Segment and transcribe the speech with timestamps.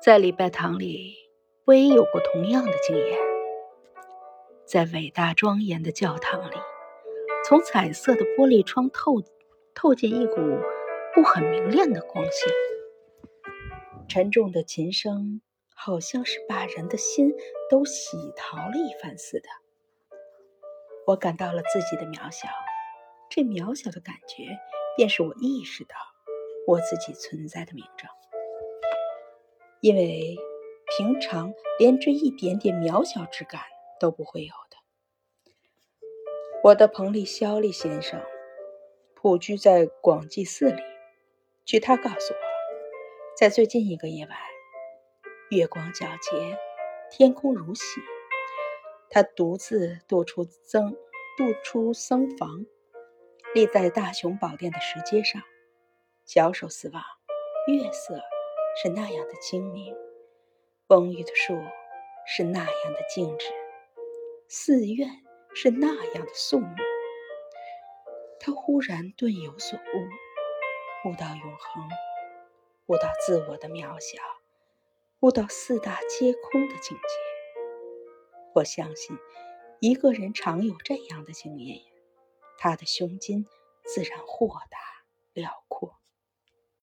[0.00, 1.16] 在礼拜堂里，
[1.64, 3.18] 我也有过同样的经验。
[4.64, 6.54] 在伟大庄严的教堂里，
[7.44, 9.16] 从彩色的玻璃窗透
[9.74, 10.36] 透进一股
[11.12, 12.48] 不很明亮的光线。
[14.08, 15.42] 沉重的琴声，
[15.74, 17.32] 好像是把人的心
[17.68, 19.48] 都洗淘了一番似的。
[21.08, 22.48] 我感到了自己的渺小，
[23.28, 24.56] 这渺小的感觉，
[24.96, 25.96] 便是我意识到
[26.68, 28.08] 我自己存在的明证。
[29.80, 30.36] 因为
[30.96, 33.62] 平常连这一点点渺小之感
[34.00, 34.76] 都不会有的。
[36.64, 38.20] 我的彭利肖利先生
[39.14, 40.82] 普居在广济寺里，
[41.64, 42.40] 据他告诉我，
[43.36, 44.36] 在最近一个夜晚，
[45.50, 46.58] 月光皎洁，
[47.10, 48.00] 天空如洗，
[49.10, 50.96] 他独自渡出僧
[51.36, 52.66] 渡出僧房，
[53.54, 55.42] 立在大雄宝殿的石阶上，
[56.24, 57.02] 小手四望，
[57.68, 58.20] 月色。
[58.80, 59.96] 是那样的精明，
[60.86, 61.58] 丰郁的树
[62.24, 63.48] 是那样的静止，
[64.46, 65.10] 寺院
[65.52, 66.76] 是那样的肃穆。
[68.38, 71.88] 他忽然顿有所悟，悟到永恒，
[72.86, 74.22] 悟到自我的渺小，
[75.20, 77.02] 悟到四大皆空的境界。
[78.54, 79.18] 我相信，
[79.80, 81.82] 一个人常有这样的经验，
[82.56, 83.44] 他的胸襟
[83.82, 84.78] 自然豁达
[85.32, 85.67] 辽阔。